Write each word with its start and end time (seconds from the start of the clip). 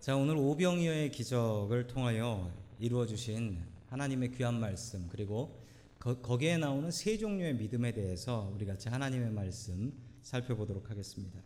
자, 0.00 0.16
오늘 0.16 0.34
오병이어의 0.38 1.10
기적을 1.10 1.86
통하여 1.86 2.50
이루어 2.78 3.04
주신 3.04 3.58
하나님의 3.88 4.32
귀한 4.32 4.58
말씀 4.58 5.06
그리고 5.10 5.62
거, 5.98 6.38
기에 6.38 6.56
나오는 6.56 6.90
세 6.90 7.18
종류의 7.18 7.56
믿음에 7.56 7.92
대해서 7.92 8.50
우리 8.54 8.64
같이 8.64 8.88
하나님의 8.88 9.30
말씀 9.30 9.92
살펴보도록 10.22 10.88
하겠습니다. 10.88 11.38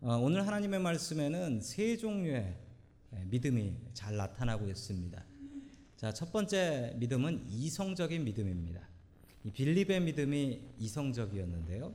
어, 0.00 0.16
오늘 0.22 0.46
하나님의 0.46 0.80
말씀에는 0.80 1.60
세 1.60 1.98
종류의 1.98 2.56
믿음이 3.26 3.74
잘 3.92 4.16
나타나고 4.16 4.66
있습니다. 4.66 5.22
자, 5.98 6.14
첫 6.14 6.32
번째 6.32 6.94
믿음은 6.96 7.44
이성적인 7.50 8.24
믿음입니다. 8.24 8.80
이 9.44 9.50
빌립의 9.50 10.00
믿음이 10.00 10.62
이성적이었는데요. 10.78 11.94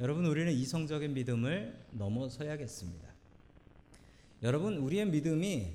여러분, 0.00 0.26
우리는 0.26 0.52
이성적인 0.52 1.14
믿음을 1.14 1.86
넘어서야겠습니다. 1.92 3.17
여러분, 4.42 4.76
우리의 4.76 5.06
믿음이 5.06 5.74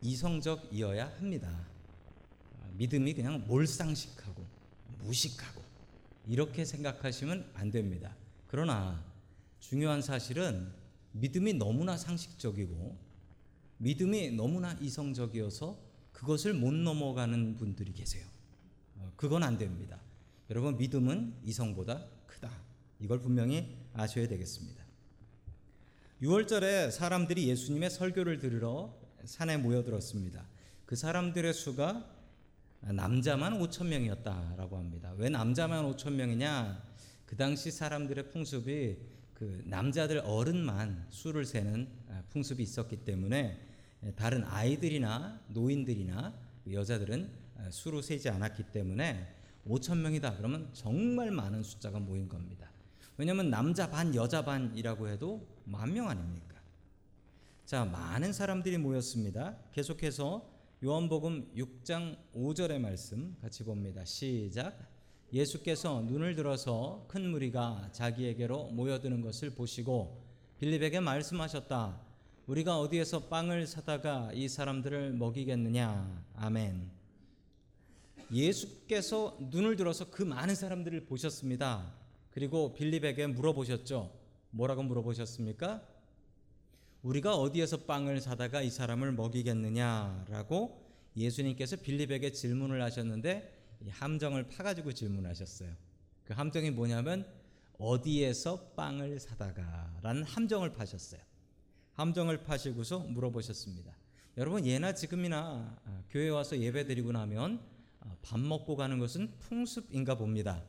이성적이어야 0.00 1.16
합니다. 1.16 1.66
믿음이 2.76 3.14
그냥 3.14 3.44
몰상식하고 3.46 4.44
무식하고 5.00 5.62
이렇게 6.26 6.64
생각하시면 6.64 7.50
안 7.54 7.70
됩니다. 7.70 8.14
그러나 8.46 9.04
중요한 9.60 10.02
사실은 10.02 10.72
믿음이 11.12 11.54
너무나 11.54 11.96
상식적이고 11.96 12.96
믿음이 13.78 14.32
너무나 14.32 14.72
이성적이어서 14.74 15.78
그것을 16.12 16.54
못 16.54 16.72
넘어가는 16.72 17.56
분들이 17.56 17.92
계세요. 17.92 18.26
어, 18.96 19.12
그건 19.16 19.42
안 19.42 19.58
됩니다. 19.58 20.00
여러분 20.50 20.76
믿음은 20.76 21.34
이성보다 21.44 22.06
크다. 22.26 22.50
이걸 23.00 23.20
분명히 23.20 23.76
아셔야 23.92 24.28
되겠습니다. 24.28 24.83
6월절에 26.24 26.90
사람들이 26.90 27.48
예수님의 27.48 27.90
설교를 27.90 28.38
들으러 28.38 28.98
산에 29.26 29.58
모여들었습니다. 29.58 30.42
그 30.86 30.96
사람들의 30.96 31.52
수가 31.52 32.02
남자만 32.80 33.60
5천 33.60 33.88
명이었다라고 33.88 34.78
합니다. 34.78 35.12
왜 35.18 35.28
남자만 35.28 35.84
5천 35.92 36.12
명이냐? 36.12 36.82
그 37.26 37.36
당시 37.36 37.70
사람들의 37.70 38.30
풍습이 38.30 38.96
그 39.34 39.64
남자들 39.66 40.22
어른만 40.24 41.08
수를 41.10 41.44
세는 41.44 41.88
풍습이 42.30 42.62
있었기 42.62 43.04
때문에 43.04 43.60
다른 44.16 44.44
아이들이나 44.44 45.42
노인들이나 45.48 46.32
여자들은 46.70 47.28
수로 47.68 48.00
세지 48.00 48.30
않았기 48.30 48.62
때문에 48.72 49.28
5천 49.68 49.98
명이다. 49.98 50.38
그러면 50.38 50.70
정말 50.72 51.30
많은 51.30 51.62
숫자가 51.62 51.98
모인 51.98 52.30
겁니다. 52.30 52.70
왜냐하면 53.16 53.50
남자 53.50 53.90
반 53.90 54.14
여자 54.14 54.44
반이라고 54.44 55.08
해도 55.08 55.46
만 55.64 55.92
명 55.92 56.08
아닙니까? 56.08 56.54
자 57.64 57.84
많은 57.84 58.32
사람들이 58.32 58.78
모였습니다. 58.78 59.56
계속해서 59.72 60.50
요한복음 60.84 61.52
6장 61.56 62.16
5절의 62.34 62.78
말씀 62.78 63.36
같이 63.40 63.64
봅니다. 63.64 64.04
시작. 64.04 64.76
예수께서 65.32 66.02
눈을 66.02 66.34
들어서 66.34 67.06
큰 67.08 67.30
무리가 67.30 67.88
자기에게로 67.92 68.66
모여드는 68.70 69.20
것을 69.22 69.50
보시고 69.50 70.22
빌립에게 70.58 71.00
말씀하셨다. 71.00 72.00
우리가 72.46 72.78
어디에서 72.78 73.28
빵을 73.28 73.66
사다가 73.66 74.30
이 74.34 74.48
사람들을 74.48 75.14
먹이겠느냐. 75.14 76.24
아멘. 76.36 76.90
예수께서 78.32 79.36
눈을 79.40 79.76
들어서 79.76 80.10
그 80.10 80.22
많은 80.22 80.54
사람들을 80.54 81.06
보셨습니다. 81.06 81.92
그리고 82.34 82.74
빌립에게 82.74 83.28
물어보셨죠. 83.28 84.12
뭐라고 84.50 84.82
물어보셨습니까? 84.82 85.86
우리가 87.02 87.36
어디에서 87.36 87.84
빵을 87.84 88.20
사다가 88.20 88.60
이 88.60 88.70
사람을 88.70 89.12
먹이겠느냐라고 89.12 90.84
예수님께서 91.16 91.76
빌립에게 91.76 92.32
질문을 92.32 92.82
하셨는데 92.82 93.78
함정을 93.88 94.48
파가지고 94.48 94.92
질문하셨어요. 94.94 95.70
그 96.24 96.34
함정이 96.34 96.72
뭐냐면 96.72 97.24
어디에서 97.78 98.70
빵을 98.70 99.20
사다가라는 99.20 100.24
함정을 100.24 100.72
파셨어요. 100.72 101.20
함정을 101.92 102.42
파시고서 102.42 102.98
물어보셨습니다. 102.98 103.94
여러분 104.38 104.66
예나 104.66 104.94
지금이나 104.94 105.78
아, 105.84 106.02
교회 106.10 106.30
와서 106.30 106.58
예배 106.58 106.86
드리고 106.86 107.12
나면 107.12 107.60
아, 108.00 108.16
밥 108.22 108.40
먹고 108.40 108.74
가는 108.74 108.98
것은 108.98 109.30
풍습인가 109.38 110.16
봅니다. 110.16 110.64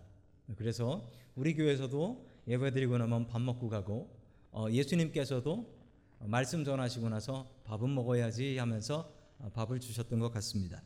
그래서 0.57 1.09
우리 1.35 1.55
교회에서도 1.55 2.25
예배 2.47 2.71
드리고 2.71 2.97
나면 2.97 3.27
밥 3.27 3.41
먹고 3.41 3.69
가고 3.69 4.09
어, 4.51 4.67
예수님께서도 4.69 5.73
말씀 6.19 6.63
전하시고 6.63 7.09
나서 7.09 7.49
밥은 7.65 7.93
먹어야지 7.93 8.57
하면서 8.57 9.11
어, 9.39 9.49
밥을 9.53 9.79
주셨던 9.79 10.19
것 10.19 10.31
같습니다. 10.33 10.81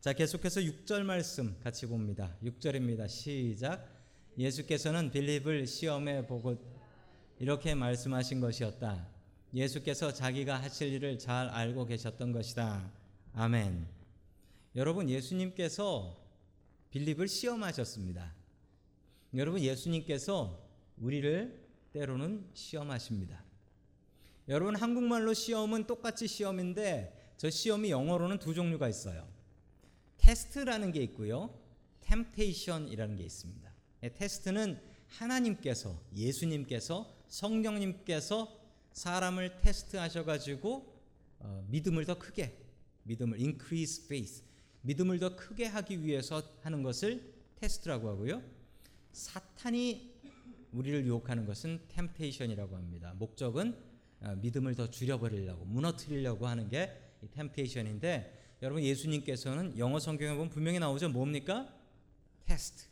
자, 0.00 0.12
계속해서 0.12 0.60
6절 0.60 1.02
말씀 1.02 1.58
같이 1.60 1.86
봅니다. 1.86 2.36
6절입니다. 2.44 3.08
시작. 3.08 3.88
예수께서는 4.38 5.10
빌립을 5.10 5.66
시험해 5.66 6.26
보고 6.26 6.56
이렇게 7.40 7.74
말씀하신 7.74 8.40
것이었다. 8.40 9.08
예수께서 9.54 10.12
자기가 10.12 10.60
하실 10.60 10.92
일을 10.92 11.18
잘 11.18 11.48
알고 11.48 11.86
계셨던 11.86 12.32
것이다. 12.32 12.92
아멘. 13.32 13.88
여러분, 14.76 15.08
예수님께서 15.08 16.16
빌립을 16.90 17.26
시험하셨습니다. 17.26 18.37
여러분, 19.34 19.60
예수님께서 19.60 20.68
우리를 20.98 21.68
때로는 21.92 22.48
시험하십니다. 22.54 23.48
여러분 24.48 24.76
한국말로 24.76 25.34
시험은 25.34 25.86
똑같이 25.86 26.26
시험인데 26.26 27.34
저 27.36 27.50
시험이 27.50 27.90
영어로는 27.90 28.38
두 28.38 28.54
종류가 28.54 28.88
있어요. 28.88 29.28
테스트라는 30.16 30.90
게 30.92 31.02
있고요. 31.02 31.54
temptation이라는 32.00 33.16
게 33.16 33.24
있습니다. 33.24 33.70
예, 34.04 34.08
테스트는 34.08 34.80
하나님께서 35.06 36.00
예수님께서 36.16 37.14
성령님께서 37.28 38.58
사람을 38.92 39.60
테스트하셔 39.60 40.24
가지고 40.24 40.98
어, 41.40 41.64
믿음을 41.68 42.06
더 42.06 42.18
크게 42.18 42.56
믿음을 43.04 43.38
increase 43.38 44.06
faith 44.06 44.42
믿음을 44.80 45.18
더 45.18 45.36
크게 45.36 45.66
하기 45.66 46.04
위해서 46.04 46.42
하는 46.62 46.82
것을 46.82 47.34
테스트라고 47.56 48.08
하고요. 48.08 48.42
사탄이 49.18 50.16
우리를 50.72 51.04
유혹하는 51.04 51.44
것은 51.44 51.80
temptation이라고 51.88 52.76
합니다. 52.76 53.14
목적은 53.18 53.76
어, 54.20 54.34
믿음을 54.36 54.74
더 54.74 54.88
줄여버리려고 54.88 55.64
무너뜨리려고 55.64 56.46
하는 56.46 56.68
게 56.68 56.92
템테이션인데 57.32 58.56
여러분 58.62 58.82
예수님께서는 58.82 59.76
영어 59.76 59.98
성경에 59.98 60.34
보면 60.34 60.50
분명히 60.50 60.78
나오죠. 60.78 61.08
뭡니까? 61.08 61.68
테스트. 62.44 62.84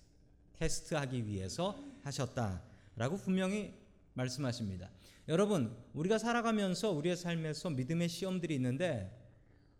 테스트하기 0.54 1.26
위해서 1.26 1.78
하셨다라고 2.02 3.18
분명히 3.18 3.74
말씀하십니다. 4.14 4.90
여러분 5.28 5.76
우리가 5.92 6.18
살아가면서 6.18 6.90
우리의 6.90 7.16
삶에서 7.16 7.70
믿음의 7.70 8.08
시험들이 8.08 8.54
있는데 8.56 9.12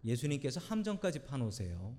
예수님께서 0.05 0.61
함정까지 0.61 1.21
파놓으세요. 1.25 1.97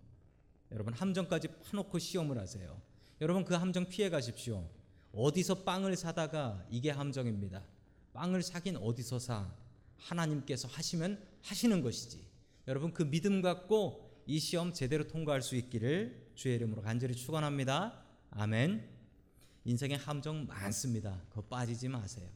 여러분 0.71 0.93
함정까지 0.93 1.47
파놓고 1.63 1.99
시험을 1.99 2.37
하세요. 2.37 2.86
여러분 3.19 3.43
그 3.45 3.55
함정 3.55 3.87
피해 3.87 4.09
가십시오. 4.09 4.69
어디서 5.11 5.63
빵을 5.63 5.95
사다가 5.95 6.65
이게 6.69 6.91
함정입니다. 6.91 7.63
빵을 8.13 8.43
사긴 8.43 8.77
어디서 8.77 9.19
사? 9.19 9.51
하나님께서 9.97 10.67
하시면 10.67 11.23
하시는 11.41 11.81
것이지. 11.81 12.23
여러분 12.67 12.93
그 12.93 13.09
믿음 13.09 13.41
갖고 13.41 14.07
이 14.27 14.39
시험 14.39 14.73
제대로 14.73 15.07
통과할 15.07 15.41
수 15.41 15.55
있기를 15.55 16.31
주의 16.35 16.55
이름으로 16.55 16.81
간절히 16.81 17.15
축원합니다. 17.15 18.03
아멘. 18.31 18.87
인생에 19.65 19.95
함정 19.95 20.45
많습니다. 20.45 21.21
그 21.29 21.41
빠지지 21.41 21.87
마세요. 21.87 22.29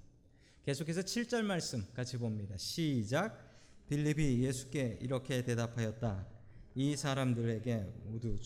계속해서 0.65 1.01
7절 1.01 1.43
말씀 1.43 1.85
같이 1.93 2.17
봅니다. 2.17 2.57
시작. 2.57 3.49
빌립이 3.87 4.43
예수께 4.43 4.99
이렇게 5.01 5.43
대답하였다. 5.43 6.27
이 6.75 6.95
사람들에게 6.95 7.93
모두 8.05 8.37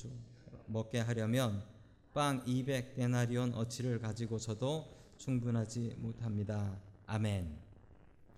먹게 0.67 0.99
하려면 0.99 1.63
빵 2.15 2.45
200데나리온 2.45 3.53
어치를 3.53 3.99
가지고서도 3.99 4.87
충분하지 5.17 5.95
못합니다. 5.97 6.79
아멘. 7.07 7.57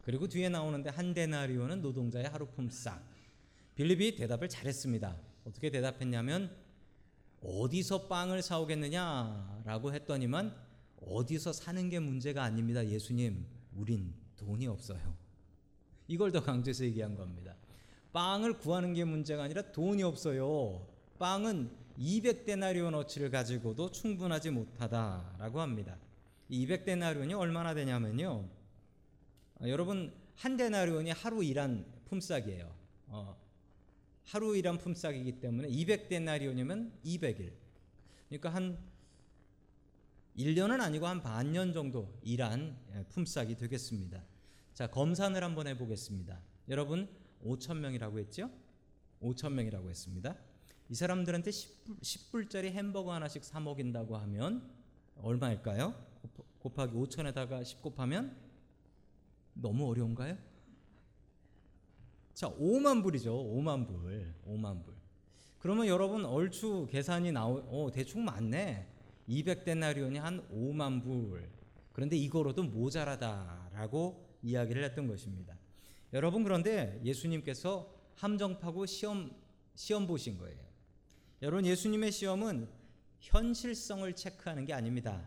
그리고 0.01 0.27
뒤에 0.27 0.49
나오는데 0.49 0.89
한 0.89 1.13
데나리오는 1.13 1.79
노동자의 1.83 2.27
하루품상. 2.27 2.99
빌립이 3.75 4.15
대답을 4.15 4.49
잘했습니다. 4.49 5.15
어떻게 5.45 5.69
대답했냐면 5.69 6.49
어디서 7.43 8.07
빵을 8.07 8.41
사오겠느냐라고 8.41 9.93
했더니만 9.93 10.55
어디서 10.99 11.53
사는 11.53 11.87
게 11.87 11.99
문제가 11.99 12.43
아닙니다. 12.43 12.83
예수님, 12.83 13.45
우린 13.75 14.11
돈이 14.37 14.65
없어요. 14.65 15.15
이걸 16.07 16.31
더 16.31 16.41
강조해서 16.41 16.83
얘기한 16.83 17.15
겁니다. 17.15 17.55
빵을 18.11 18.57
구하는 18.57 18.95
게 18.95 19.03
문제가 19.03 19.43
아니라 19.43 19.71
돈이 19.71 20.01
없어요. 20.01 20.87
빵은 21.19 21.85
200데나리온 21.97 22.93
어치를 22.93 23.31
가지고도 23.31 23.91
충분하지 23.91 24.51
못하다라고 24.51 25.61
합니다. 25.61 25.97
200데나리온이 26.49 27.37
얼마나 27.37 27.73
되냐면요. 27.73 28.47
아, 29.59 29.67
여러분 29.67 30.13
한 30.35 30.55
데나리온이 30.55 31.11
하루 31.11 31.43
일한 31.43 31.85
품삯이에요. 32.05 32.73
어, 33.07 33.37
하루 34.23 34.55
일한 34.55 34.77
품삯이기 34.77 35.39
때문에 35.39 35.69
200데나리온이면 35.69 36.91
200일. 37.03 37.53
그러니까 38.27 38.49
한 38.49 38.77
1년은 40.37 40.79
아니고 40.79 41.07
한 41.07 41.21
반년 41.21 41.73
정도 41.73 42.13
일한 42.21 42.77
예, 42.93 43.03
품삯이 43.09 43.55
되겠습니다. 43.55 44.23
자, 44.73 44.87
검산을 44.87 45.43
한번 45.43 45.65
해 45.65 45.75
보겠습니다. 45.75 46.39
여러분 46.69 47.09
5천 47.43 47.77
명이라고 47.77 48.19
했죠? 48.19 48.51
5천 49.21 49.53
명이라고 49.53 49.89
했습니다. 49.89 50.35
이 50.89 50.95
사람들한테 50.95 51.51
10불, 51.51 52.49
짜리 52.49 52.71
햄버거 52.71 53.13
하나씩 53.13 53.43
사 53.43 53.59
먹인다고 53.59 54.15
하면 54.17 54.69
얼마일까요? 55.21 55.93
곱하기 56.59 56.93
5천에다가 56.93 57.63
10 57.63 57.81
곱하면 57.81 58.35
너무 59.53 59.89
어려운가요? 59.89 60.37
자, 62.33 62.49
5만 62.49 63.03
불이죠. 63.03 63.33
5만 63.33 63.87
불. 63.87 64.33
5만 64.47 64.83
불. 64.83 64.93
그러면 65.59 65.87
여러분 65.87 66.23
얼추 66.23 66.87
계산이 66.89 67.31
나오 67.31 67.57
어, 67.67 67.91
대충 67.91 68.23
맞네. 68.23 68.87
200데나리온이 69.27 70.17
한 70.17 70.47
5만 70.49 71.03
불. 71.03 71.49
그런데 71.91 72.15
이거로도 72.15 72.63
모자라다라고 72.63 74.37
이야기를 74.43 74.83
했던 74.83 75.07
것입니다. 75.07 75.57
여러분 76.13 76.43
그런데 76.43 77.01
예수님께서 77.03 77.91
함정파고 78.15 78.85
시험 78.85 79.31
시험 79.75 80.07
보신 80.07 80.37
거예요. 80.37 80.66
여러분 81.43 81.67
예수님의 81.67 82.11
시험은 82.11 82.67
현실성을 83.19 84.11
체크하는 84.15 84.65
게 84.65 84.73
아닙니다. 84.73 85.23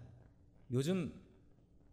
요즘 0.73 1.13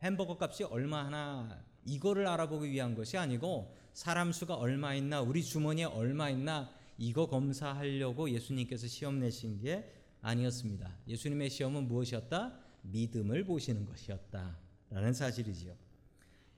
햄버거 0.01 0.37
값이 0.39 0.63
얼마 0.63 1.05
하나 1.05 1.63
이거를 1.85 2.27
알아보기 2.27 2.71
위한 2.71 2.95
것이 2.95 3.15
아니고 3.17 3.75
사람 3.93 4.31
수가 4.31 4.55
얼마 4.55 4.95
있나 4.95 5.21
우리 5.21 5.43
주머니에 5.43 5.85
얼마 5.85 6.29
있나 6.31 6.71
이거 6.97 7.27
검사하려고 7.27 8.31
예수님께서 8.31 8.87
시험 8.87 9.19
내신 9.19 9.59
게 9.59 9.93
아니었습니다. 10.21 10.97
예수님의 11.07 11.51
시험은 11.51 11.87
무엇이었다? 11.87 12.57
믿음을 12.81 13.43
보시는 13.43 13.85
것이었다라는 13.85 15.13
사실이지요. 15.13 15.75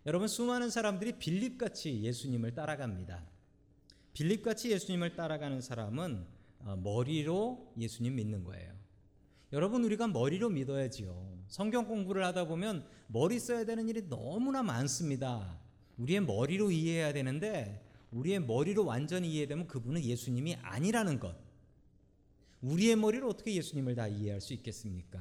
여러분 0.05 0.29
수많은 0.29 0.69
사람들이 0.69 1.19
빌립같이 1.19 2.03
예수님을 2.03 2.53
따라갑니다. 2.53 3.21
빌립같이 4.13 4.71
예수님을 4.71 5.17
따라가는 5.17 5.59
사람은 5.59 6.25
어, 6.25 6.38
머리로 6.77 7.73
예수님 7.77 8.15
믿는 8.15 8.43
거예요. 8.43 8.73
여러분 9.51 9.83
우리가 9.83 10.07
머리로 10.07 10.49
믿어야지요. 10.49 11.39
성경 11.47 11.87
공부를 11.87 12.23
하다 12.25 12.45
보면 12.45 12.85
머리 13.07 13.39
써야 13.39 13.65
되는 13.65 13.89
일이 13.89 14.07
너무나 14.07 14.61
많습니다. 14.61 15.59
우리의 15.97 16.21
머리로 16.21 16.71
이해해야 16.71 17.13
되는데 17.13 17.83
우리의 18.11 18.41
머리로 18.41 18.85
완전히 18.85 19.31
이해되면 19.33 19.67
그분은 19.67 20.03
예수님이 20.03 20.55
아니라는 20.61 21.19
것. 21.19 21.35
우리의 22.61 22.95
머리로 22.95 23.29
어떻게 23.29 23.55
예수님을 23.55 23.95
다 23.95 24.07
이해할 24.07 24.41
수 24.41 24.53
있겠습니까? 24.53 25.19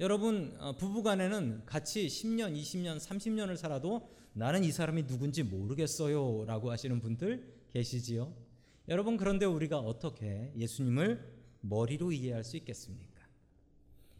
여러분 0.00 0.56
어, 0.60 0.76
부부간에는 0.76 1.64
같이 1.66 2.06
10년, 2.06 2.56
20년, 2.56 2.98
30년을 2.98 3.56
살아도 3.56 4.08
나는 4.32 4.64
이 4.64 4.70
사람이 4.70 5.06
누군지 5.06 5.42
모르겠어요라고 5.42 6.70
하시는 6.70 7.00
분들 7.00 7.66
계시지요. 7.72 8.47
여러분 8.88 9.18
그런데 9.18 9.44
우리가 9.44 9.78
어떻게 9.78 10.50
예수님을 10.56 11.38
머리로 11.60 12.10
이해할 12.12 12.42
수 12.42 12.56
있겠습니까? 12.56 13.22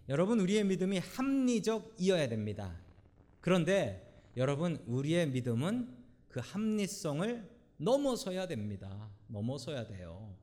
여러분 0.09 0.41
우리의 0.41 0.65
믿음이 0.65 0.99
합리적이어야 0.99 2.29
됩니다. 2.29 2.79
그런데 3.41 4.31
여러분 4.37 4.83
우리의 4.87 5.31
믿음은 5.31 5.97
그 6.29 6.41
합리성을 6.41 7.49
넘어서야 7.79 8.47
됩니다. 8.47 9.11
넘어서야 9.29 9.87
돼요. 9.87 10.35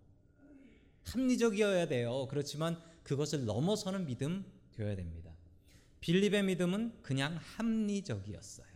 합리적이어야 1.03 1.87
돼요. 1.87 2.27
그렇지만 2.29 2.81
그것을 3.03 3.45
넘어서는 3.45 4.05
믿음 4.05 4.43
되어야 4.71 4.95
됩니다. 4.95 5.31
빌립의 6.01 6.43
믿음은 6.43 7.01
그냥 7.01 7.37
합리적이었어요. 7.57 8.67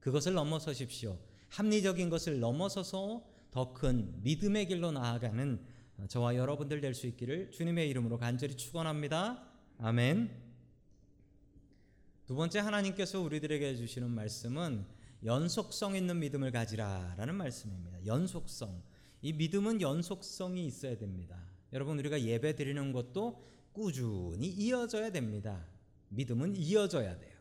그것을 0.00 0.34
넘어서십시오. 0.34 1.18
합리적인 1.48 2.10
것을 2.10 2.40
넘어서서 2.40 3.35
더 3.50 3.72
큰 3.72 4.22
믿음의 4.22 4.66
길로 4.68 4.92
나아가는 4.92 5.60
저와 6.08 6.36
여러분들 6.36 6.80
될 6.80 6.94
수 6.94 7.06
있기를 7.06 7.50
주님의 7.50 7.88
이름으로 7.90 8.18
간절히 8.18 8.56
축원합니다. 8.56 9.42
아멘. 9.78 10.30
두 12.26 12.34
번째 12.34 12.58
하나님께서 12.58 13.20
우리들에게 13.20 13.76
주시는 13.76 14.10
말씀은 14.10 14.84
연속성 15.24 15.96
있는 15.96 16.18
믿음을 16.18 16.50
가지라라는 16.50 17.34
말씀입니다. 17.34 18.04
연속성. 18.04 18.82
이 19.22 19.32
믿음은 19.32 19.80
연속성이 19.80 20.66
있어야 20.66 20.96
됩니다. 20.98 21.40
여러분 21.72 21.98
우리가 21.98 22.20
예배 22.20 22.56
드리는 22.56 22.92
것도 22.92 23.44
꾸준히 23.72 24.48
이어져야 24.48 25.10
됩니다. 25.10 25.66
믿음은 26.10 26.56
이어져야 26.56 27.18
돼요. 27.18 27.36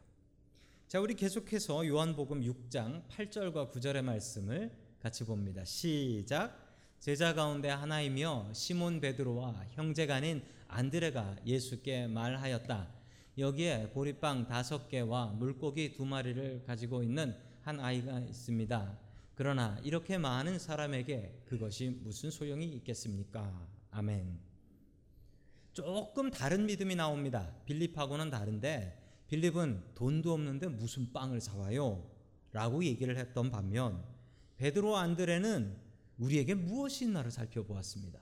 자, 0.87 0.99
우리 0.99 1.15
계속해서 1.15 1.87
요한복음 1.87 2.41
6장 2.41 3.07
8절과 3.09 3.71
9절의 3.71 4.03
말씀을 4.03 4.71
같이 5.05 5.23
봅니다. 5.23 5.63
시작. 5.63 6.57
제자 6.99 7.35
가운데 7.35 7.69
하나이며 7.69 8.49
시몬 8.53 8.99
베드로와 8.99 9.67
형제가 9.73 10.15
아닌 10.15 10.41
안드레가 10.67 11.35
예수께 11.45 12.07
말하였다. 12.07 12.91
여기에 13.37 13.91
보리빵 13.91 14.47
다섯 14.47 14.89
개와 14.89 15.27
물고기 15.27 15.93
두 15.93 16.05
마리를 16.05 16.63
가지고 16.65 17.03
있는 17.03 17.37
한 17.61 17.79
아이가 17.79 18.19
있습니다. 18.19 18.97
그러나 19.35 19.79
이렇게 19.83 20.17
많은 20.17 20.57
사람에게 20.57 21.43
그것이 21.45 21.99
무슨 22.01 22.31
소용이 22.31 22.65
있겠습니까? 22.77 23.67
아멘. 23.91 24.39
조금 25.73 26.31
다른 26.31 26.65
믿음이 26.65 26.95
나옵니다. 26.95 27.53
빌립하고는 27.65 28.31
다른데 28.31 29.23
빌립은 29.27 29.83
돈도 29.93 30.33
없는데 30.33 30.67
무슨 30.67 31.13
빵을 31.13 31.41
사와요? 31.41 32.09
라고 32.51 32.83
얘기를 32.83 33.15
했던 33.19 33.51
반면 33.51 34.14
베드로 34.57 34.95
안드레는 34.95 35.75
우리에게 36.17 36.53
무엇이 36.53 37.05
있나를 37.05 37.31
살펴보았습니다. 37.31 38.19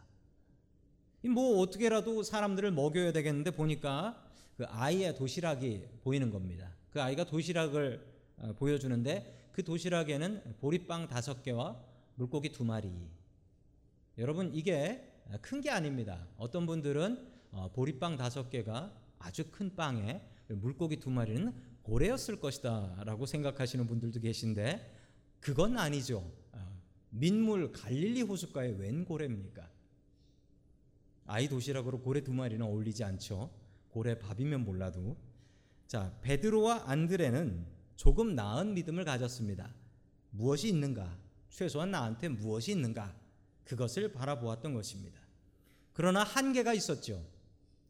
뭐 1.33 1.59
어떻게라도 1.59 2.23
사람들을 2.23 2.71
먹여야 2.71 3.11
되겠는데 3.13 3.51
보니까 3.51 4.21
그 4.57 4.65
아이의 4.65 5.15
도시락이 5.15 5.85
보이는 6.03 6.29
겁니다. 6.29 6.71
그 6.91 7.01
아이가 7.01 7.23
도시락을 7.23 8.05
어, 8.37 8.53
보여주는데 8.53 9.49
그 9.51 9.63
도시락에는 9.63 10.55
보리빵 10.59 11.07
다섯 11.07 11.43
개와 11.43 11.79
물고기 12.15 12.51
두 12.51 12.63
마리. 12.63 12.91
여러분 14.17 14.53
이게 14.53 15.09
큰 15.41 15.61
게 15.61 15.69
아닙니다. 15.69 16.27
어떤 16.37 16.65
분들은 16.65 17.31
어, 17.51 17.71
보리빵 17.73 18.17
다섯 18.17 18.49
개가 18.49 18.93
아주 19.19 19.45
큰 19.51 19.75
빵에 19.75 20.21
물고기 20.49 20.97
두 20.97 21.09
마리는 21.09 21.53
고래였을 21.83 22.39
것이다라고 22.39 23.25
생각하시는 23.25 23.87
분들도 23.87 24.19
계신데 24.19 25.02
그건 25.43 25.77
아니죠. 25.77 26.31
어, 26.53 26.81
민물 27.09 27.73
갈릴리 27.73 28.21
호숫가에 28.21 28.69
웬 28.77 29.03
고래입니까? 29.03 29.69
아이 31.25 31.49
도시락으로 31.49 31.99
고래 31.99 32.21
두 32.21 32.33
마리는 32.33 32.65
어울리지 32.65 33.03
않죠. 33.03 33.51
고래 33.89 34.17
밥이면 34.17 34.63
몰라도. 34.63 35.17
자, 35.85 36.17
베드로와 36.21 36.83
안드레는 36.89 37.65
조금 37.97 38.35
나은 38.35 38.73
믿음을 38.73 39.03
가졌습니다. 39.03 39.69
무엇이 40.31 40.69
있는가? 40.69 41.13
최소한 41.49 41.91
나한테 41.91 42.29
무엇이 42.29 42.71
있는가? 42.71 43.13
그것을 43.65 44.13
바라보았던 44.13 44.73
것입니다. 44.73 45.19
그러나 45.91 46.23
한계가 46.23 46.73
있었죠. 46.73 47.21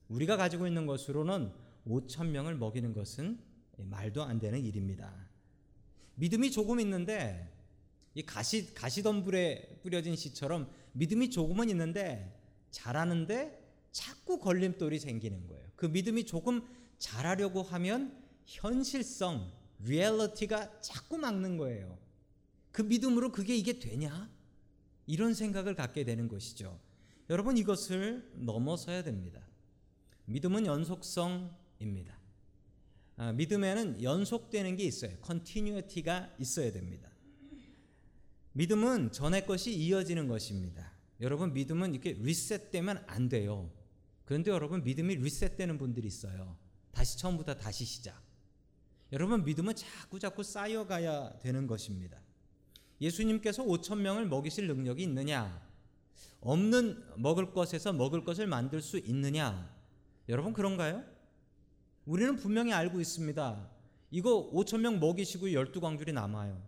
우리가 0.09 0.37
가지고 0.37 0.65
있는 0.65 0.87
것으로는 0.87 1.51
5천 1.85 2.29
명을 2.29 2.55
먹이는 2.55 2.93
것은 2.93 3.39
말도 3.77 4.23
안 4.23 4.39
되는 4.39 4.59
일입니다. 4.59 5.13
믿음이 6.15 6.51
조금 6.51 6.79
있는데 6.79 7.51
이 8.15 8.23
가시 8.23 8.73
가시덤불에 8.73 9.79
뿌려진 9.81 10.15
씨처럼 10.15 10.69
믿음이 10.93 11.31
조금은 11.31 11.69
있는데 11.69 12.39
잘하는데 12.71 13.61
자꾸 13.91 14.39
걸림돌이 14.39 14.99
생기는 14.99 15.47
거예요. 15.47 15.67
그 15.75 15.85
믿음이 15.85 16.25
조금 16.25 16.67
잘하려고 16.97 17.63
하면 17.63 18.17
현실성, 18.45 19.51
리얼리티가 19.79 20.81
자꾸 20.81 21.17
막는 21.17 21.57
거예요. 21.57 21.97
그 22.71 22.81
믿음으로 22.81 23.31
그게 23.31 23.55
이게 23.55 23.79
되냐? 23.79 24.29
이런 25.05 25.33
생각을 25.33 25.75
갖게 25.75 26.03
되는 26.03 26.27
것이죠. 26.27 26.79
여러분 27.29 27.57
이것을 27.57 28.31
넘어서야 28.35 29.03
됩니다. 29.03 29.41
믿음은 30.25 30.65
연속성입니다. 30.65 32.22
아, 33.23 33.31
믿음에는 33.31 34.03
연속되는 34.03 34.75
게 34.75 34.83
있어요. 34.83 35.15
continuity가 35.21 36.35
있어야 36.39 36.73
됩니다. 36.73 37.09
믿음은 38.51 39.13
전의 39.13 39.45
것이 39.45 39.73
이어지는 39.73 40.27
것입니다. 40.27 40.91
여러분 41.21 41.53
믿음은 41.53 41.93
이렇게 41.93 42.11
리셋되면 42.19 43.05
안 43.07 43.29
돼요. 43.29 43.71
그런데 44.25 44.51
여러분 44.51 44.83
믿음이 44.83 45.15
리셋되는 45.15 45.77
분들이 45.77 46.05
있어요. 46.05 46.57
다시 46.91 47.17
처음부터 47.17 47.55
다시 47.55 47.85
시작. 47.85 48.21
여러분 49.13 49.45
믿음은 49.45 49.73
자꾸 49.75 50.19
자꾸 50.19 50.43
쌓여가야 50.43 51.39
되는 51.39 51.65
것입니다. 51.65 52.19
예수님께서 52.99 53.63
5천 53.63 53.99
명을 53.99 54.27
먹이실 54.27 54.67
능력이 54.67 55.01
있느냐? 55.03 55.65
없는 56.41 57.01
먹을 57.15 57.53
것에서 57.53 57.93
먹을 57.93 58.25
것을 58.25 58.47
만들 58.47 58.81
수 58.81 58.97
있느냐? 58.97 59.73
여러분 60.27 60.51
그런가요? 60.51 61.12
우리는 62.05 62.35
분명히 62.35 62.73
알고 62.73 62.99
있습니다. 62.99 63.69
이거 64.11 64.51
5천 64.51 64.81
명 64.81 64.99
먹이시고 64.99 65.47
12광줄이 65.47 66.13
남아요. 66.13 66.61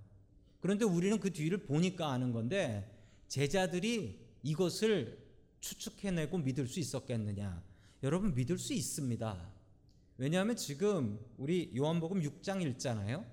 그런데 0.62 0.86
우리는 0.86 1.20
그 1.20 1.32
뒤를 1.32 1.60
보니까 1.60 2.10
아는 2.12 2.32
건데 2.32 2.92
제자들이 3.28 4.20
이것을 4.44 5.20
추측해내고 5.60 6.38
믿을 6.40 6.68
수 6.68 6.80
있었겠느냐? 6.80 7.64
여러분 8.04 8.34
믿을 8.34 8.58
수 8.58 8.74
있습니다. 8.74 9.52
왜냐하면 10.18 10.56
지금 10.56 11.20
우리 11.38 11.72
요한복음 11.76 12.22
6장 12.22 12.62
읽잖아요. 12.62 13.26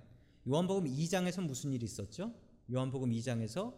요한복음 0.49 0.85
2장에서 0.85 1.45
무슨 1.47 1.73
일이 1.73 1.85
있었죠? 1.85 2.35
요한복음 2.73 3.11
2장에서 3.13 3.75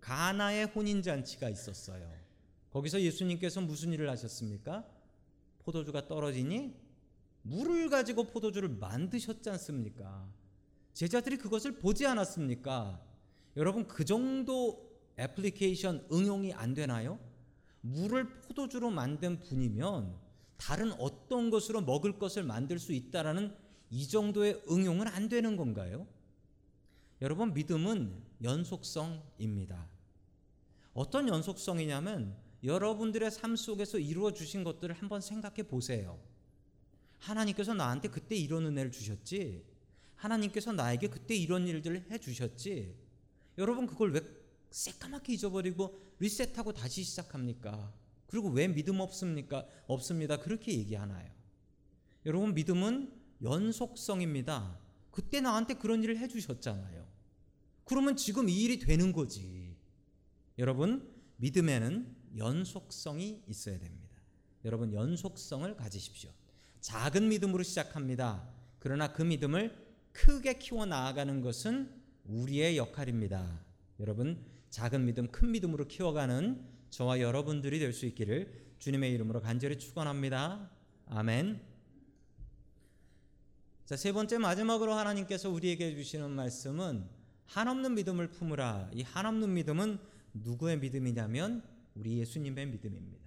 가나의 0.00 0.66
혼인 0.66 1.02
잔치가 1.02 1.48
있었어요. 1.48 2.10
거기서 2.70 3.00
예수님께서 3.02 3.60
무슨 3.60 3.92
일을 3.92 4.08
하셨습니까? 4.10 4.84
포도주가 5.64 6.06
떨어지니 6.06 6.74
물을 7.44 7.90
가지고 7.90 8.24
포도주를 8.24 8.70
만드셨지 8.70 9.50
않습니까? 9.50 10.26
제자들이 10.94 11.36
그것을 11.36 11.72
보지 11.72 12.06
않았습니까? 12.06 13.00
여러분 13.56 13.86
그 13.86 14.04
정도 14.04 14.90
애플리케이션 15.18 16.06
응용이 16.10 16.54
안 16.54 16.74
되나요? 16.74 17.18
물을 17.82 18.40
포도주로 18.40 18.90
만든 18.90 19.40
분이면 19.40 20.16
다른 20.56 20.92
어떤 20.94 21.50
것으로 21.50 21.82
먹을 21.82 22.18
것을 22.18 22.44
만들 22.44 22.78
수 22.78 22.92
있다라는 22.92 23.54
이 23.90 24.08
정도의 24.08 24.62
응용은 24.70 25.06
안 25.06 25.28
되는 25.28 25.56
건가요? 25.56 26.06
여러분 27.20 27.52
믿음은 27.52 28.22
연속성입니다. 28.42 29.86
어떤 30.94 31.28
연속성이냐면 31.28 32.36
여러분들의 32.62 33.30
삶 33.30 33.56
속에서 33.56 33.98
이루어 33.98 34.32
주신 34.32 34.64
것들을 34.64 34.94
한번 34.94 35.20
생각해 35.20 35.64
보세요. 35.64 36.18
하나님께서 37.24 37.74
나한테 37.74 38.08
그때 38.08 38.36
이런 38.36 38.66
은혜를 38.66 38.92
주셨지. 38.92 39.64
하나님께서 40.16 40.72
나에게 40.72 41.08
그때 41.08 41.34
이런 41.34 41.66
일들을 41.66 42.10
해 42.10 42.18
주셨지. 42.18 42.94
여러분 43.58 43.86
그걸 43.86 44.12
왜 44.12 44.20
새까맣게 44.70 45.32
잊어버리고 45.34 46.00
리셋하고 46.18 46.72
다시 46.72 47.02
시작합니까? 47.02 47.92
그리고 48.26 48.48
왜 48.48 48.68
믿음 48.68 49.00
없습니까? 49.00 49.66
없습니다. 49.86 50.38
그렇게 50.38 50.72
얘기하나요? 50.72 51.30
여러분 52.26 52.54
믿음은 52.54 53.12
연속성입니다. 53.42 54.78
그때 55.10 55.40
나한테 55.40 55.74
그런 55.74 56.02
일을 56.02 56.18
해 56.18 56.28
주셨잖아요. 56.28 57.06
그러면 57.84 58.16
지금 58.16 58.48
이 58.48 58.62
일이 58.62 58.78
되는 58.78 59.12
거지. 59.12 59.76
여러분 60.58 61.12
믿음에는 61.36 62.16
연속성이 62.36 63.42
있어야 63.46 63.78
됩니다. 63.78 64.08
여러분 64.64 64.92
연속성을 64.92 65.76
가지십시오. 65.76 66.30
작은 66.84 67.30
믿음으로 67.30 67.62
시작합니다. 67.62 68.46
그러나 68.78 69.10
그 69.14 69.22
믿음을 69.22 69.74
크게 70.12 70.58
키워 70.58 70.84
나아가는 70.84 71.40
것은 71.40 71.90
우리의 72.26 72.76
역할입니다. 72.76 73.64
여러분 74.00 74.44
작은 74.68 75.06
믿음 75.06 75.28
큰 75.28 75.50
믿음으로 75.50 75.88
키워가는 75.88 76.62
저와 76.90 77.20
여러분들이 77.20 77.78
될 77.78 77.94
수 77.94 78.04
있기를 78.04 78.74
주님의 78.80 79.12
이름으로 79.12 79.40
간절히 79.40 79.78
축원합니다. 79.78 80.70
아멘. 81.06 81.62
자, 83.86 83.96
세 83.96 84.12
번째 84.12 84.36
마지막으로 84.36 84.92
하나님께서 84.92 85.48
우리에게 85.48 85.94
주시는 85.94 86.32
말씀은 86.32 87.08
한없는 87.46 87.94
믿음을 87.94 88.28
품으라. 88.28 88.90
이 88.92 89.00
한없는 89.00 89.54
믿음은 89.54 89.98
누구의 90.34 90.80
믿음이냐면 90.80 91.62
우리 91.94 92.18
예수님의 92.18 92.66
믿음입니다. 92.66 93.24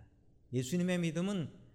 예수님의 0.53 0.99
믿음은 0.99 1.66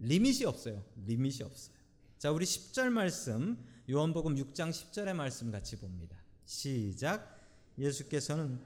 리밋이 0.00 0.44
없어요. 0.44 0.82
리밋이 1.06 1.42
없어요. 1.42 1.74
자, 2.18 2.30
우리 2.30 2.44
10절 2.44 2.90
말씀 2.90 3.56
요한복음 3.88 4.34
6장 4.36 4.70
10절의 4.70 5.14
말씀 5.14 5.50
같이 5.50 5.76
봅니다. 5.76 6.16
시작. 6.44 7.38
예수께서는 7.78 8.60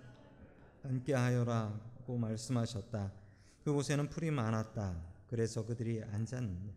함께하여라고 0.82 2.18
말씀하셨다. 2.18 3.12
그곳에는 3.64 4.10
풀이 4.10 4.30
많았다. 4.30 5.02
그래서 5.28 5.64
그들이 5.64 6.02
앉았는데 6.02 6.72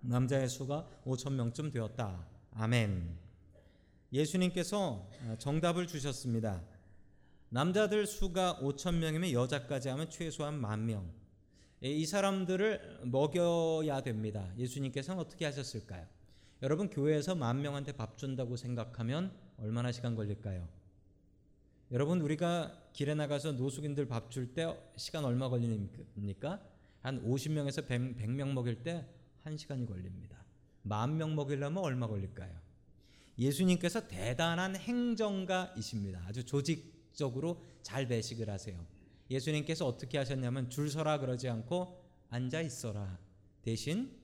남자의 0.00 0.48
수가 0.48 0.88
5천 1.04 1.34
명쯤 1.34 1.70
되었다. 1.70 2.26
아멘. 2.52 3.16
예수님께서 4.12 5.08
정답을 5.38 5.86
주셨습니다. 5.86 6.62
남자들 7.50 8.06
수가 8.06 8.58
5천 8.62 8.96
명이면 8.96 9.32
여자까지 9.32 9.88
하면 9.90 10.08
최소한 10.10 10.58
만 10.58 10.86
명. 10.86 11.21
이 11.82 12.06
사람들을 12.06 13.00
먹여야 13.06 14.02
됩니다. 14.02 14.48
예수님께서는 14.56 15.20
어떻게 15.20 15.44
하셨을까요? 15.46 16.06
여러분 16.62 16.88
교회에서 16.88 17.34
만 17.34 17.60
명한테 17.60 17.92
밥 17.92 18.16
준다고 18.16 18.56
생각하면 18.56 19.32
얼마나 19.58 19.90
시간 19.90 20.14
걸릴까요? 20.14 20.68
여러분 21.90 22.20
우리가 22.20 22.72
길에 22.92 23.14
나가서 23.14 23.52
노숙인들 23.52 24.06
밥 24.06 24.30
줄 24.30 24.54
때 24.54 24.72
시간 24.96 25.24
얼마 25.24 25.48
걸립니까? 25.48 26.62
한 27.00 27.20
50명에서 27.24 27.86
100, 27.88 28.16
100명 28.16 28.52
먹일 28.52 28.82
때 28.84 29.04
1시간이 29.44 29.88
걸립니다. 29.88 30.38
만 30.82 31.16
명 31.16 31.34
먹이려면 31.34 31.82
얼마 31.82 32.06
걸릴까요? 32.06 32.54
예수님께서 33.38 34.06
대단한 34.06 34.76
행정가이십니다. 34.76 36.22
아주 36.28 36.44
조직적으로 36.44 37.60
잘 37.82 38.06
배식을 38.06 38.48
하세요. 38.48 38.78
예수님께서 39.30 39.86
어떻게 39.86 40.18
하셨냐면 40.18 40.68
줄 40.68 40.90
서라 40.90 41.18
그러지 41.18 41.48
않고 41.48 42.02
앉아 42.30 42.60
있어라. 42.60 43.18
대신 43.62 44.18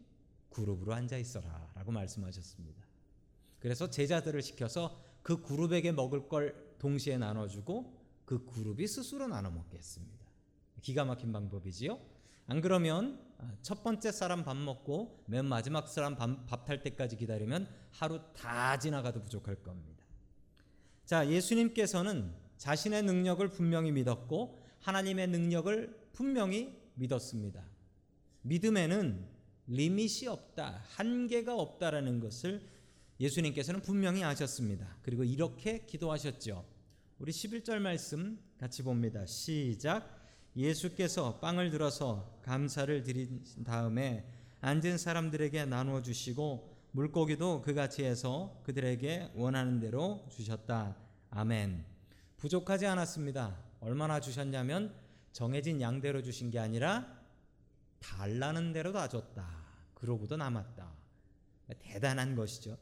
그룹으로 0.51 0.95
앉아 0.95 1.17
있어라 1.19 1.71
라고 1.75 1.93
말씀하셨습니다. 1.93 2.83
그래서 3.59 3.91
제자들을 3.91 4.43
시켜서 4.43 5.03
그 5.23 5.43
그룹에게 5.43 5.93
먹을 5.93 6.29
걸 6.29 6.75
동시에 6.79 7.19
나눠주고 7.19 7.99
그 8.25 8.45
그룹이 8.45 8.87
스스로 8.87 9.27
나눠 9.27 9.51
먹겠습니다. 9.51 10.27
기가 10.83 11.05
막힌 11.05 11.33
방법이지요. 11.33 11.99
안 12.47 12.61
그러면 12.61 13.21
첫 13.63 13.83
번째 13.83 14.11
사람 14.11 14.45
밥 14.45 14.57
먹고 14.57 15.23
맨 15.27 15.45
마지막 15.45 15.89
사람 15.89 16.17
밥 16.17 16.65
탈 16.65 16.83
때까지 16.83 17.17
기다리면 17.17 17.69
하루 17.91 18.21
다 18.33 18.79
지나가도 18.79 19.23
부족할 19.23 19.57
겁니다. 19.57 20.05
자, 21.05 21.29
예수님께서는 21.29 22.35
자신의 22.57 23.03
능력을 23.03 23.47
분명히 23.51 23.93
믿었고 23.93 24.58
하나님의 24.81 25.29
능력을 25.29 26.09
분명히 26.13 26.77
믿었습니다. 26.95 27.65
믿음에는 28.43 29.27
리밋이 29.67 30.27
없다, 30.29 30.83
한계가 30.95 31.55
없다라는 31.55 32.21
것을 32.21 32.63
예수님께서는 33.21 33.83
분명히 33.83 34.25
아셨습니다. 34.25 34.97
그리고 35.03 35.25
이렇게 35.25 35.85
기도하셨죠. 35.85 36.65
우리 37.19 37.33
11절 37.33 37.79
말씀 37.81 38.39
같이 38.59 38.83
봅니다. 38.83 39.27
시작. 39.27 40.17
예수께서 40.57 41.39
빵을 41.41 41.71
들어서 41.71 42.41
감사를 42.43 43.03
드린 43.03 43.45
다음에 43.65 44.25
앉은 44.61 44.99
사람들에게 44.99 45.67
나누어 45.67 46.03
주시고 46.03 46.77
물고기도 46.93 47.63
그같이 47.63 48.05
해서 48.05 48.61
그들에게 48.65 49.33
원하는 49.35 49.79
대로 49.79 50.27
주셨다. 50.31 50.97
아멘. 51.31 51.85
부족하지 52.39 52.87
않았습니다. 52.87 53.68
얼마나 53.81 54.21
주셨냐면 54.21 54.95
정해진 55.33 55.81
양대로 55.81 56.23
주신 56.23 56.51
게 56.51 56.59
아니라 56.59 57.19
달라는 58.01 58.73
대로 58.73 58.93
다 58.93 59.09
줬다. 59.09 59.47
그러고도 59.95 60.37
남았다. 60.37 60.93
대단한 61.81 62.35
것이죠. 62.35 62.79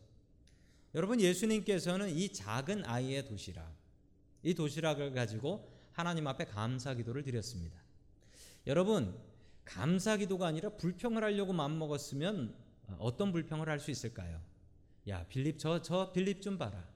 여러분 0.94 1.20
예수님께서는 1.20 2.10
이 2.10 2.32
작은 2.32 2.84
아이의 2.86 3.26
도시락, 3.26 3.70
이 4.42 4.54
도시락을 4.54 5.12
가지고 5.12 5.70
하나님 5.92 6.26
앞에 6.26 6.44
감사 6.46 6.94
기도를 6.94 7.22
드렸습니다. 7.22 7.78
여러분 8.66 9.18
감사 9.64 10.16
기도가 10.16 10.46
아니라 10.46 10.70
불평을 10.70 11.22
하려고 11.24 11.52
마음 11.52 11.78
먹었으면 11.78 12.54
어떤 12.98 13.32
불평을 13.32 13.68
할 13.68 13.80
수 13.80 13.90
있을까요? 13.90 14.40
야 15.08 15.24
빌립 15.28 15.58
저저 15.58 16.12
빌립 16.12 16.40
좀 16.40 16.56
봐라. 16.58 16.88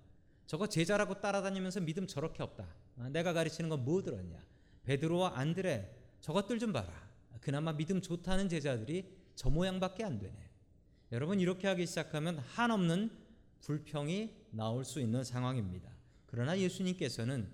저거 0.46 0.66
제자라고 0.66 1.20
따라다니면서 1.20 1.80
믿음 1.80 2.06
저렇게 2.06 2.42
없다. 2.42 2.66
내가 3.08 3.32
가르치는 3.32 3.70
건 3.70 3.84
뭐 3.84 4.02
들었냐? 4.02 4.38
베드로와 4.84 5.38
안드레 5.38 5.90
저것들 6.20 6.58
좀 6.58 6.72
봐라. 6.72 6.88
그나마 7.40 7.72
믿음 7.72 8.00
좋다는 8.02 8.48
제자들이 8.48 9.10
저 9.34 9.48
모양밖에 9.48 10.04
안 10.04 10.18
되네. 10.18 10.34
여러분 11.12 11.40
이렇게 11.40 11.66
하기 11.68 11.86
시작하면 11.86 12.38
한없는 12.38 13.10
불평이 13.62 14.34
나올 14.50 14.84
수 14.84 15.00
있는 15.00 15.24
상황입니다. 15.24 15.90
그러나 16.26 16.58
예수님께서는 16.58 17.48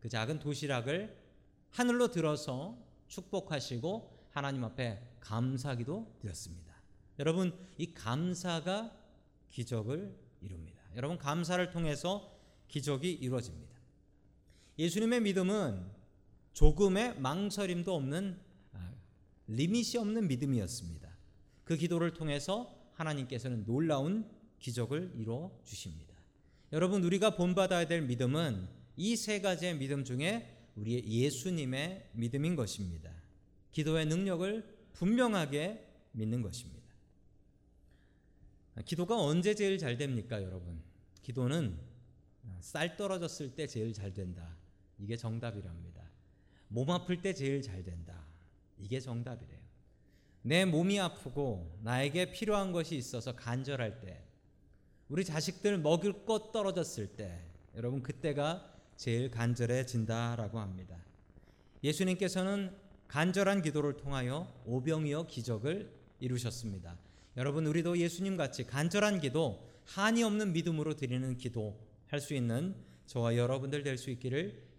그 0.00 0.08
작은 0.08 0.38
도시락을 0.38 1.16
하늘로 1.70 2.08
들어서 2.10 2.78
축복하시고 3.08 4.28
하나님 4.30 4.64
앞에 4.64 5.02
감사기도 5.20 6.16
드렸습니다. 6.20 6.74
여러분 7.18 7.52
이 7.76 7.92
감사가 7.92 8.96
기적을 9.50 10.16
이룹니다. 10.40 10.82
여러분 10.96 11.18
감사를 11.18 11.70
통해서 11.70 12.38
기적이 12.68 13.12
이루어집니다. 13.12 13.71
예수님의 14.82 15.20
믿음은 15.20 15.80
조금의 16.54 17.20
망설임도 17.20 17.94
없는 17.94 18.36
아, 18.72 18.92
리밋이 19.46 19.96
없는 19.96 20.26
믿음이었습니다. 20.26 21.08
그 21.62 21.76
기도를 21.76 22.12
통해서 22.14 22.90
하나님께서는 22.94 23.64
놀라운 23.64 24.28
기적을 24.58 25.12
이루어 25.16 25.56
주십니다. 25.64 26.12
여러분 26.72 27.04
우리가 27.04 27.36
본받아야 27.36 27.86
될 27.86 28.02
믿음은 28.02 28.68
이 28.96 29.16
세 29.16 29.40
가지의 29.40 29.78
믿음 29.78 30.04
중에 30.04 30.58
우리의 30.74 31.06
예수님의 31.06 32.10
믿음인 32.14 32.56
것입니다. 32.56 33.12
기도의 33.70 34.06
능력을 34.06 34.88
분명하게 34.94 35.86
믿는 36.12 36.42
것입니다. 36.42 36.82
기도가 38.84 39.16
언제 39.16 39.54
제일 39.54 39.78
잘 39.78 39.96
됩니까, 39.96 40.42
여러분? 40.42 40.82
기도는 41.22 41.78
쌀 42.60 42.96
떨어졌을 42.96 43.54
때 43.54 43.66
제일 43.66 43.92
잘 43.92 44.12
된다. 44.12 44.56
이게 45.02 45.16
정답이랍니다. 45.16 46.00
몸 46.68 46.88
아플 46.90 47.20
때 47.20 47.34
제일 47.34 47.60
잘 47.60 47.82
된다. 47.82 48.14
이게 48.78 49.00
정답이래요. 49.00 49.58
내 50.42 50.64
몸이 50.64 50.98
아프고 51.00 51.76
나에게 51.82 52.30
필요한 52.30 52.72
것이 52.72 52.96
있어서 52.96 53.34
간절할 53.34 54.00
때, 54.00 54.22
우리 55.08 55.24
자식들 55.24 55.78
먹을 55.78 56.24
것 56.24 56.52
떨어졌을 56.52 57.08
때, 57.08 57.40
여러분 57.74 58.02
그때가 58.02 58.72
제일 58.96 59.30
간절해진다라고 59.30 60.60
합니다. 60.60 60.96
예수님께서는 61.82 62.74
간절한 63.08 63.62
기도를 63.62 63.96
통하여 63.96 64.52
오병이어 64.64 65.26
기적을 65.26 65.92
이루셨습니다. 66.20 66.96
여러분 67.36 67.66
우리도 67.66 67.98
예수님 67.98 68.36
같이 68.36 68.64
간절한 68.64 69.20
기도, 69.20 69.68
한이 69.84 70.22
없는 70.22 70.52
믿음으로 70.52 70.94
드리는 70.94 71.36
기도 71.36 71.76
할 72.06 72.20
수 72.20 72.34
있는 72.34 72.76
저와 73.06 73.36
여러분들 73.36 73.82
될 73.82 73.98
수 73.98 74.10
있기를 74.10 74.71